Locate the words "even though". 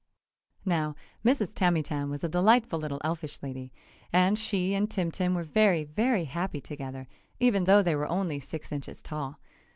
7.39-7.83